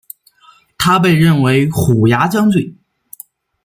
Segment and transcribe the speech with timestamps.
[0.79, 2.75] 他被任为虎牙将军。